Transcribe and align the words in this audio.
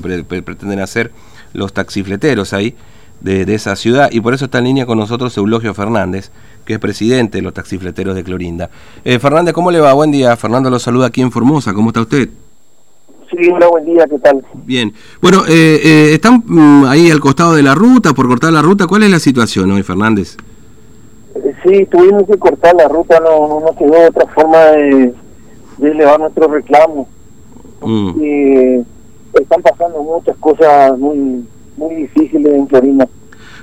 pre- 0.00 0.22
pre- 0.22 0.42
pretenden 0.42 0.78
hacer 0.78 1.10
los 1.54 1.72
taxifleteros 1.72 2.52
ahí 2.52 2.76
de, 3.20 3.44
de 3.44 3.54
esa 3.56 3.74
ciudad 3.74 4.08
y 4.12 4.20
por 4.20 4.32
eso 4.32 4.44
está 4.44 4.58
en 4.58 4.64
línea 4.66 4.86
con 4.86 4.96
nosotros 4.96 5.36
Eulogio 5.36 5.74
Fernández, 5.74 6.30
que 6.64 6.74
es 6.74 6.78
presidente 6.78 7.38
de 7.38 7.42
los 7.42 7.52
taxifleteros 7.52 8.14
de 8.14 8.22
Clorinda. 8.22 8.70
Eh, 9.04 9.18
Fernández, 9.18 9.52
¿cómo 9.54 9.72
le 9.72 9.80
va? 9.80 9.92
Buen 9.94 10.12
día. 10.12 10.36
Fernando 10.36 10.70
lo 10.70 10.78
saluda 10.78 11.06
aquí 11.08 11.20
en 11.20 11.32
Formosa. 11.32 11.74
¿Cómo 11.74 11.90
está 11.90 12.02
usted? 12.02 12.28
Sí, 13.28 13.48
hola, 13.52 13.66
buen 13.66 13.86
día, 13.86 14.06
¿qué 14.08 14.20
tal? 14.20 14.40
Bien. 14.64 14.94
Bueno, 15.20 15.42
eh, 15.48 15.80
eh, 15.82 16.10
están 16.14 16.44
mm, 16.46 16.84
ahí 16.84 17.10
al 17.10 17.18
costado 17.18 17.54
de 17.56 17.64
la 17.64 17.74
ruta, 17.74 18.12
por 18.12 18.28
cortar 18.28 18.52
la 18.52 18.62
ruta. 18.62 18.86
¿Cuál 18.86 19.02
es 19.02 19.10
la 19.10 19.18
situación 19.18 19.68
hoy, 19.72 19.82
Fernández? 19.82 20.36
Eh, 21.34 21.54
Sí, 21.64 21.86
tuvimos 21.90 22.22
que 22.30 22.38
cortar 22.38 22.76
la 22.76 22.86
ruta, 22.86 23.18
no, 23.18 23.48
no 23.48 23.60
nos 23.66 23.76
quedó 23.76 24.06
otra 24.06 24.26
forma 24.32 24.58
de, 24.58 25.12
de 25.78 25.90
elevar 25.90 26.20
nuestro 26.20 26.46
reclamo. 26.46 27.08
Mm, 27.82 28.10
están 29.42 29.62
pasando 29.62 30.02
muchas 30.02 30.36
cosas 30.38 30.98
muy 30.98 31.44
muy 31.76 31.94
difíciles 31.94 32.52
en 32.52 32.68
Florina. 32.68 33.08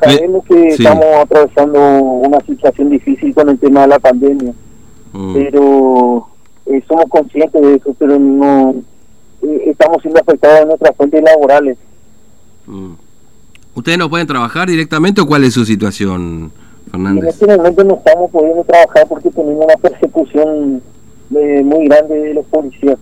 Sabemos 0.02 0.45
que 0.45 0.71
sí. 0.71 0.83
estamos 0.83 1.05
atravesando 1.21 1.79
una 1.79 2.39
situación 2.41 2.89
difícil 2.89 3.33
con 3.33 3.49
el 3.49 3.59
tema 3.59 3.81
de 3.81 3.88
la 3.88 3.99
pandemia, 3.99 4.53
mm. 5.13 5.33
pero 5.33 6.27
eh, 6.66 6.83
somos 6.88 7.05
conscientes 7.09 7.61
de 7.61 7.75
eso, 7.75 7.95
pero 7.97 8.19
no 8.19 8.75
eh, 9.41 9.63
estamos 9.67 10.02
siendo 10.02 10.19
afectados 10.19 10.61
en 10.61 10.67
nuestras 10.69 10.95
fuentes 10.95 11.23
laborales. 11.23 11.77
Mm. 12.66 12.94
¿Ustedes 13.75 13.97
no 13.97 14.09
pueden 14.09 14.27
trabajar 14.27 14.67
directamente 14.67 15.21
o 15.21 15.27
cuál 15.27 15.44
es 15.44 15.53
su 15.53 15.66
situación, 15.66 16.52
Y 16.52 16.85
en 16.85 16.91
Fernández? 16.91 17.33
este 17.33 17.57
momento 17.57 17.83
no 17.83 17.95
estamos 17.95 18.31
pudiendo 18.31 18.63
trabajar 18.63 19.05
porque 19.07 19.30
tenemos 19.30 19.66
una 19.66 19.75
persecución 19.75 20.81
eh, 21.35 21.61
muy 21.63 21.88
grande 21.88 22.16
de 22.16 22.33
los 22.33 22.45
policías. 22.45 22.97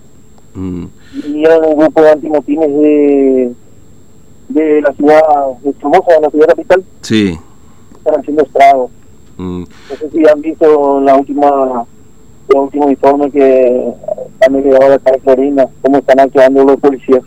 Mm, 0.56 0.86
Vinieron 1.34 1.66
un 1.66 1.78
grupo 1.80 2.02
de 2.04 2.12
antimotines 2.12 2.70
de, 2.70 3.52
de 4.50 4.82
la 4.82 4.94
ciudad 4.94 5.22
de 5.64 5.74
Formosa, 5.74 6.14
de 6.14 6.22
la 6.22 6.30
ciudad 6.30 6.48
capital, 6.48 6.84
Sí. 7.02 7.38
están 7.98 8.20
haciendo 8.20 8.44
estragos. 8.44 8.92
mm. 9.38 9.60
No 9.64 9.96
sé 9.98 10.10
si 10.12 10.28
han 10.28 10.42
visto 10.42 11.02
la 11.02 11.16
última 11.16 11.86
el 12.50 12.58
último 12.58 12.90
informe 12.90 13.32
que 13.32 13.94
han 14.46 14.54
llegado 14.62 14.92
de 14.92 14.98
de 15.00 15.20
Florina, 15.24 15.66
cómo 15.82 15.98
están 15.98 16.20
actuando 16.20 16.64
los 16.66 16.78
policías. 16.80 17.22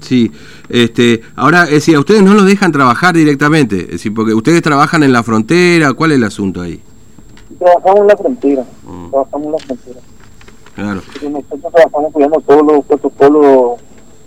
Sí, 0.00 0.30
este, 0.70 1.20
ahora, 1.36 1.64
es 1.64 1.70
decir, 1.72 1.96
a 1.96 2.00
ustedes 2.00 2.22
no 2.22 2.32
los 2.32 2.46
dejan 2.46 2.72
trabajar 2.72 3.14
directamente, 3.14 3.80
es 3.80 3.88
decir, 3.90 4.14
porque 4.14 4.32
ustedes 4.32 4.62
trabajan 4.62 5.02
en 5.02 5.12
la 5.12 5.22
frontera, 5.22 5.92
¿cuál 5.92 6.12
es 6.12 6.18
el 6.18 6.24
asunto 6.24 6.62
ahí? 6.62 6.80
Trabajamos 7.58 8.00
en 8.00 8.06
la 8.06 8.16
frontera, 8.16 8.64
Mm. 8.86 9.10
trabajamos 9.10 9.46
en 9.46 9.52
la 9.52 9.58
frontera. 9.58 10.00
Claro, 10.80 11.02
nosotros 11.30 11.72
trabajamos 11.74 12.12
cuidando 12.12 12.40
todos 12.40 12.62
los 12.66 12.84
protocolos 12.86 13.80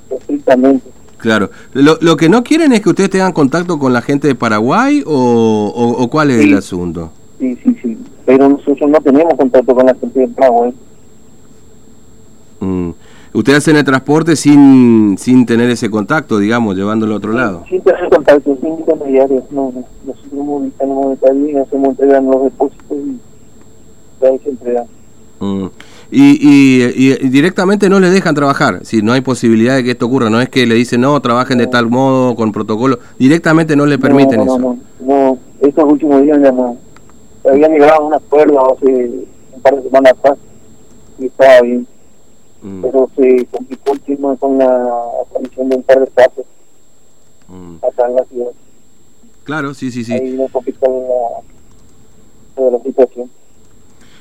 estrictamente. 0.10 0.88
claro. 1.18 1.50
Lo, 1.74 1.98
lo 2.02 2.16
que 2.16 2.30
no 2.30 2.44
quieren 2.44 2.74
es 2.74 2.82
que 2.82 2.90
ustedes 2.90 3.10
tengan 3.10 3.32
contacto 3.34 3.80
con 3.80 3.92
la 3.94 4.02
gente 4.02 4.28
de 4.28 4.36
Paraguay 4.36 5.04
o, 5.06 5.14
o, 5.76 6.04
o 6.04 6.10
cuál 6.10 6.30
es 6.32 6.42
Sí. 6.42 6.52
el 6.52 6.58
asunto. 6.58 7.12
Sí, 7.40 7.58
sí, 7.64 7.76
sí. 7.82 7.98
Pero 8.26 8.50
nosotros 8.50 8.90
no 8.90 9.00
tenemos 9.02 9.34
contacto 9.36 9.74
con 9.76 9.86
la 9.86 9.96
gente 9.96 10.20
de 10.20 10.28
Paraguay. 10.28 10.74
Mm. 12.60 12.90
Ustedes 13.34 13.58
hacen 13.58 13.76
el 13.78 13.84
transporte 13.84 14.36
sin, 14.36 15.18
sin 15.18 15.46
tener 15.48 15.68
ese 15.72 15.90
contacto, 15.90 16.38
digamos, 16.38 16.76
llevándolo 16.76 17.16
a 17.16 17.18
otro 17.18 17.34
lado. 17.34 17.64
Sin 17.68 17.82
tener 17.82 18.08
contacto, 18.10 18.56
sin 18.62 18.74
intermediarios. 18.78 19.44
No, 19.52 19.72
no. 19.74 19.84
Nosotros 20.06 20.34
movilizamos 20.34 21.10
detalle 21.20 21.52
y 21.52 21.56
hacemos 21.56 21.90
entrega 21.90 22.18
en 22.20 22.26
los 22.28 22.44
depósitos 22.44 22.98
y 24.22 24.26
ahí 24.26 24.40
se 24.44 24.50
entrega. 24.52 24.86
Mm. 25.40 25.66
Y, 26.16 26.38
y, 26.40 26.84
y- 26.96 27.30
directamente 27.30 27.90
no 27.90 28.00
les 28.00 28.14
dejan 28.14 28.36
trabajar, 28.36 28.86
si 28.86 29.02
no 29.02 29.14
hay 29.14 29.22
posibilidad 29.22 29.76
de 29.76 29.84
que 29.84 29.92
esto 29.92 30.06
ocurra, 30.06 30.30
no 30.30 30.40
es 30.42 30.48
que 30.48 30.68
le 30.68 30.76
dicen 30.76 31.02
no, 31.02 31.20
trabajen 31.22 31.58
de 31.58 31.66
tal 31.66 31.90
modo, 31.90 32.36
con 32.36 32.52
protocolo, 32.52 33.00
directamente 33.18 33.76
no 33.76 33.88
le 33.88 33.98
permiten 33.98 34.46
no, 34.46 34.46
no, 34.46 34.56
eso. 34.56 34.78
No. 35.00 35.38
Estos 35.60 35.86
últimos 35.92 36.22
días 36.22 36.38
ya 36.40 36.52
no. 36.52 36.78
Habían 37.50 37.72
llegado 37.72 37.94
a 37.94 38.06
un 38.06 38.14
acuerdo 38.14 38.76
hace 38.76 38.86
un 38.86 39.62
par 39.64 39.76
de 39.76 39.82
semanas 39.82 40.14
atrás 40.20 40.38
y 41.18 41.26
estaba 41.26 41.62
bien. 41.62 41.88
Mm, 42.62 42.82
Pero 42.84 43.10
se 43.16 43.46
complicó 43.50 43.94
el 43.94 44.00
tema 44.02 44.36
con 44.36 44.58
la 44.60 44.92
aparición 45.28 45.70
de 45.70 45.76
un 45.78 45.84
par 45.84 46.00
de 46.00 46.08
casos 46.12 46.46
mm. 47.48 47.76
acá 47.78 48.08
en 48.08 48.16
la 48.16 48.24
ciudad. 48.26 48.52
Claro, 49.46 49.74
sí, 49.74 49.90
sí, 49.90 50.04
sí. 50.04 50.14
Ahí 50.14 50.34
nos 50.38 50.52
complicó 50.52 51.44
la, 52.56 52.70
la 52.70 52.84
situación. 52.84 53.32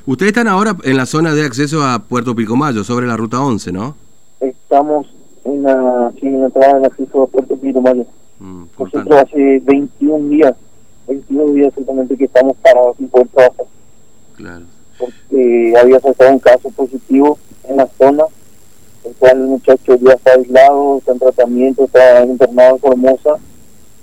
Ustedes 0.07 0.31
están 0.31 0.49
ahora 0.49 0.77
en 0.85 0.97
la 0.97 1.07
zona 1.07 1.35
de 1.35 1.45
acceso 1.45 1.83
a 1.85 2.01
Puerto 2.01 2.35
Pilcomayo, 2.35 2.83
sobre 2.85 3.07
la 3.07 3.17
ruta 3.17 3.41
11, 3.41 3.73
¿no? 3.73 3.95
Estamos 4.41 5.07
en 5.45 5.63
la, 5.63 6.13
sí, 6.21 6.27
en 6.27 6.41
la 6.41 6.47
entrada 6.47 6.75
del 6.75 6.85
acceso 6.87 7.23
a 7.23 7.27
Puerto 7.29 7.57
Pilcomayo. 7.57 8.05
Mm, 8.41 8.65
Nosotros 8.79 9.23
hace 9.23 9.61
21 9.65 10.29
días, 10.29 10.55
21 11.07 11.53
días 11.53 11.69
exactamente 11.69 12.17
que 12.17 12.25
estamos 12.25 12.57
parados 12.57 12.97
sin 12.97 13.09
poder 13.09 13.29
trabajar, 13.29 13.67
Claro. 14.37 14.65
porque 14.99 15.75
había 15.81 16.01
saltado 16.01 16.33
un 16.33 16.39
caso 16.41 16.71
positivo 16.71 17.39
en 17.69 17.77
la 17.77 17.87
zona, 17.97 18.25
el 19.05 19.13
cual 19.15 19.41
el 19.43 19.47
muchacho 19.47 19.95
ya 19.97 20.13
está 20.15 20.33
aislado, 20.33 20.99
está 20.99 21.13
en 21.13 21.19
tratamiento, 21.21 21.85
está 21.85 22.25
internado 22.25 22.75
en 22.75 22.81
Formosa, 22.81 23.37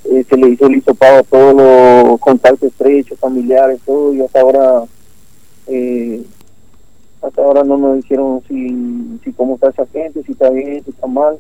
eh, 0.06 0.24
se 0.30 0.38
le 0.38 0.50
hizo 0.50 0.68
el 0.68 0.78
hisopado 0.78 1.20
a 1.20 1.24
todos 1.24 1.54
los 1.56 2.20
contactos 2.22 2.70
estrechos, 2.70 3.20
familiares, 3.20 3.82
todo, 3.86 4.14
y 4.14 4.22
hasta 4.22 4.40
ahora, 4.40 4.84
eh, 5.70 6.24
hasta 7.22 7.42
ahora 7.42 7.64
no 7.64 7.78
nos 7.78 7.98
dijeron 7.98 8.42
si, 8.48 9.20
si 9.24 9.34
cómo 9.34 9.56
está 9.56 9.70
esa 9.70 9.86
gente, 9.88 10.24
si 10.24 10.32
está 10.32 10.50
bien, 10.50 10.84
si 10.84 10.92
está 10.92 11.08
mal, 11.08 11.38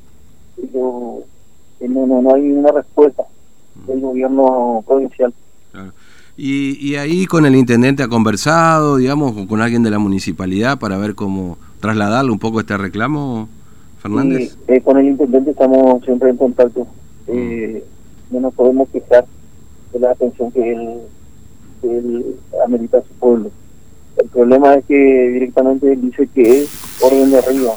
pero 0.55 1.23
eh, 1.79 1.87
no, 1.87 2.05
no, 2.05 2.21
no 2.21 2.35
hay 2.35 2.51
una 2.51 2.71
respuesta 2.71 3.23
del 3.87 4.01
gobierno 4.01 4.83
provincial. 4.85 5.33
claro. 5.71 5.91
Y, 6.41 6.77
y 6.79 6.95
ahí 6.95 7.25
con 7.25 7.45
el 7.45 7.53
intendente 7.53 8.01
ha 8.01 8.07
conversado, 8.07 8.95
digamos, 8.95 9.35
o 9.35 9.45
con 9.45 9.61
alguien 9.61 9.83
de 9.83 9.89
la 9.89 9.99
municipalidad 9.99 10.79
para 10.79 10.97
ver 10.97 11.13
cómo 11.13 11.57
trasladarle 11.81 12.31
un 12.31 12.39
poco 12.39 12.61
este 12.61 12.77
reclamo, 12.77 13.49
Fernández. 14.01 14.57
Y, 14.69 14.71
eh, 14.71 14.81
con 14.81 14.97
el 14.97 15.07
intendente 15.07 15.51
estamos 15.51 16.01
siempre 16.05 16.29
en 16.29 16.37
contacto. 16.37 16.87
Eh, 17.27 17.83
no 18.31 18.39
nos 18.39 18.53
podemos 18.53 18.87
quejar 18.87 19.25
de 19.91 19.99
la 19.99 20.11
atención 20.11 20.49
que 20.53 20.71
él, 20.71 20.99
que 21.81 21.97
él 21.97 22.35
amerita 22.65 22.99
a 22.99 23.01
su 23.01 23.13
pueblo. 23.15 23.51
El 24.21 24.29
problema 24.29 24.73
es 24.75 24.85
que 24.85 25.29
directamente 25.33 25.91
él 25.93 26.01
dice 26.01 26.27
que 26.33 26.61
es 26.63 26.69
orden 27.01 27.31
de 27.31 27.37
arriba. 27.39 27.73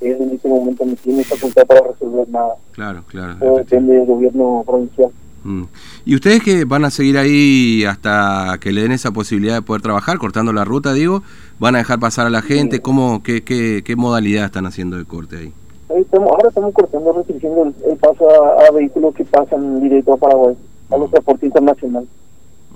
Él 0.00 0.16
en 0.20 0.30
este 0.30 0.48
momento 0.48 0.84
no 0.84 0.94
tiene 0.96 1.22
facultad 1.24 1.66
para 1.66 1.80
resolver 1.82 2.28
nada. 2.28 2.54
Claro, 2.72 3.02
claro. 3.08 3.36
Todo 3.38 3.56
depende 3.58 3.94
del 3.94 4.06
gobierno 4.06 4.62
provincial. 4.66 5.10
Mm. 5.44 5.64
¿Y 6.04 6.14
ustedes 6.14 6.42
que 6.42 6.64
van 6.64 6.84
a 6.84 6.90
seguir 6.90 7.18
ahí 7.18 7.84
hasta 7.84 8.58
que 8.60 8.70
le 8.72 8.82
den 8.82 8.92
esa 8.92 9.10
posibilidad 9.10 9.54
de 9.54 9.62
poder 9.62 9.82
trabajar, 9.82 10.18
cortando 10.18 10.52
la 10.52 10.64
ruta, 10.64 10.92
digo? 10.92 11.22
¿Van 11.58 11.74
a 11.74 11.78
dejar 11.78 11.98
pasar 11.98 12.26
a 12.26 12.30
la 12.30 12.42
gente? 12.42 12.80
¿Cómo, 12.80 13.22
qué, 13.24 13.42
qué, 13.42 13.82
qué 13.84 13.96
modalidad 13.96 14.44
están 14.44 14.66
haciendo 14.66 14.96
de 14.96 15.04
corte 15.04 15.36
ahí? 15.36 15.52
Ahí 15.94 16.02
estamos- 16.02 16.30
ahora 16.30 16.48
estamos 16.48 16.72
cortando, 16.72 17.12
restringiendo 17.12 17.64
el, 17.64 17.74
el 17.90 17.96
paso 17.98 18.28
a, 18.30 18.66
a 18.66 18.70
vehículos 18.70 19.14
que 19.14 19.24
pasan 19.24 19.80
directo 19.80 20.12
a 20.14 20.16
Paraguay, 20.16 20.54
a 20.90 20.96
los 20.96 21.10
transportes 21.10 21.44
internacionales. 21.48 22.08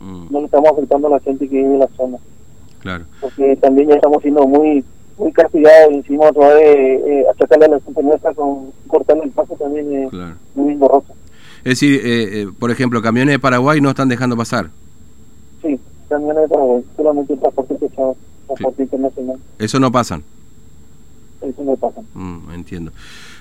Mm, 0.01 0.27
No 0.33 0.39
le 0.41 0.45
estamos 0.47 0.71
afectando 0.73 1.07
a 1.07 1.11
la 1.13 1.21
gente 1.21 1.49
que 1.49 1.57
vive 1.57 1.75
en 1.75 1.79
la 1.79 1.89
zona. 1.97 2.19
Claro. 2.87 3.05
porque 3.21 3.57
también 3.57 3.89
ya 3.89 3.95
estamos 3.97 4.23
siendo 4.23 4.47
muy 4.47 4.85
muy 5.19 5.33
castigados 5.33 5.93
y 5.93 5.95
encima 5.97 6.27
otra 6.29 6.49
vez 6.55 6.77
eh, 7.07 7.25
achacarle 7.33 7.65
a 7.65 7.69
la 7.69 7.81
gente 7.81 8.03
nuestra 8.03 8.35
con 8.35 8.71
cortarle 8.87 9.25
el 9.25 9.31
paso 9.31 9.55
también 9.55 9.93
es 10.05 10.11
Claro. 10.11 10.35
muy 10.55 10.73
engorroso. 10.75 11.15
Es 11.65 11.81
decir, 11.81 12.01
eh, 12.05 12.43
eh, 12.43 12.49
por 12.59 12.71
ejemplo, 12.71 13.01
camiones 13.03 13.35
de 13.35 13.39
Paraguay 13.39 13.81
no 13.81 13.89
están 13.91 14.09
dejando 14.09 14.37
pasar. 14.37 14.69
Sí, 15.63 15.81
también 16.09 16.37
es 16.39 16.49
Paraguay, 16.51 16.85
solamente 16.97 17.33
el 17.33 17.41
transporte 17.41 17.75
pesado, 17.77 18.17
transporte 18.47 18.83
internacional, 18.83 19.37
Eso 19.59 19.81
no 19.81 19.91
pasan. 19.91 20.23
Eso 21.57 21.65
no 21.65 21.77
pasa. 21.77 22.01
Mm, 22.15 22.51
entiendo. 22.55 22.93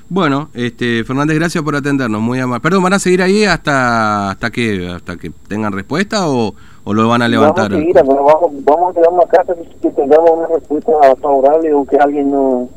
Bueno, 0.07 0.49
este 0.53 1.03
Fernández, 1.03 1.37
gracias 1.37 1.63
por 1.63 1.75
atendernos, 1.75 2.21
muy 2.21 2.39
amable. 2.39 2.61
Perdón, 2.61 2.83
¿van 2.83 2.93
a 2.93 2.99
seguir 2.99 3.21
ahí 3.21 3.43
hasta 3.43 4.31
hasta 4.31 4.51
que 4.51 4.87
hasta 4.87 5.17
que 5.17 5.31
tengan 5.47 5.73
respuesta 5.73 6.29
o, 6.29 6.53
o 6.83 6.93
lo 6.93 7.07
van 7.07 7.23
a 7.23 7.27
levantar? 7.27 7.71
Vamos 7.71 7.77
a 7.77 7.79
seguir, 7.79 7.93
pero 7.93 8.23
vamos, 8.23 8.63
vamos 8.63 8.91
a 8.91 8.93
quedarnos 8.93 9.25
acá 9.25 9.41
hasta 9.41 9.55
que, 9.55 9.89
tengamos 9.89 10.29
una 10.31 10.47
respuesta 10.47 10.91
favorable 11.19 11.73
o 11.73 11.85
que 11.85 11.97
alguien 11.97 12.29
nos, 12.31 12.69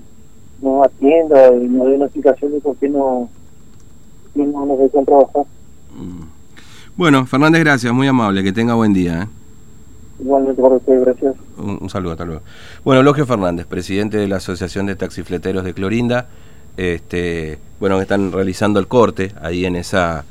nos 0.62 0.86
atienda 0.86 1.54
y 1.54 1.68
nos 1.68 1.86
dé 1.86 1.94
una 1.96 2.04
explicación 2.06 2.52
de 2.52 2.60
por 2.60 2.76
qué 2.76 2.88
no, 2.88 3.28
no 4.34 4.66
nos 4.66 4.78
dejan 4.78 5.04
trabajar. 5.04 5.44
Mm. 5.94 6.28
Bueno, 6.96 7.26
Fernández, 7.26 7.60
gracias, 7.60 7.92
muy 7.92 8.08
amable, 8.08 8.42
que 8.42 8.52
tenga 8.52 8.74
buen 8.74 8.94
día. 8.94 9.22
¿eh? 9.22 9.37
Igualmente 10.20 10.60
gracias. 10.86 11.36
Un, 11.56 11.88
saludo, 11.88 12.12
hasta 12.12 12.24
luego. 12.24 12.42
Bueno, 12.84 13.02
Logio 13.02 13.26
Fernández, 13.26 13.66
presidente 13.66 14.16
de 14.16 14.26
la 14.26 14.36
Asociación 14.36 14.86
de 14.86 14.96
Taxifleteros 14.96 15.64
de 15.64 15.74
Clorinda, 15.74 16.26
este, 16.76 17.58
bueno, 17.80 18.00
están 18.00 18.32
realizando 18.32 18.80
el 18.80 18.88
corte 18.88 19.32
ahí 19.40 19.64
en 19.64 19.76
esa, 19.76 20.24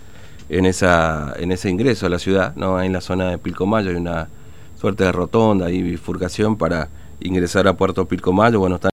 en 0.50 0.66
esa, 0.66 1.34
en 1.38 1.52
ese 1.52 1.70
ingreso 1.70 2.06
a 2.06 2.10
la 2.10 2.20
ciudad, 2.20 2.56
¿no? 2.56 2.78
Ahí 2.78 2.88
en 2.88 2.94
la 2.94 3.02
zona 3.02 3.30
de 3.30 3.38
Pilcomayo 3.38 3.90
hay 3.90 3.96
una 3.96 4.28
suerte 4.80 5.04
de 5.06 5.12
rotonda 5.12 5.72
y 5.72 5.82
bifurcación 5.82 6.58
para 6.58 6.90
ingresar 7.20 7.68
a 7.68 7.74
Puerto 7.74 8.06
Pilcomayo, 8.06 8.60
bueno, 8.60 8.76
están 8.76 8.86